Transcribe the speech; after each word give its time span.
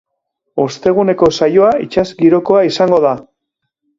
Osteguneko 0.63 1.27
saioa 1.39 1.69
itsas 1.87 2.07
girokoa 2.23 2.65
izango 2.71 3.03
da. 3.07 3.15